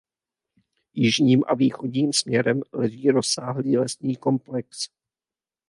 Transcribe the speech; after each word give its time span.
Jižním 0.93 1.43
a 1.47 1.55
východním 1.55 2.13
směrem 2.13 2.61
leží 2.73 3.09
rozsáhlý 3.11 3.77
lesní 3.77 4.15
komplex. 4.15 4.89